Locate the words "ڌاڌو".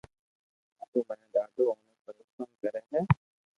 1.33-1.63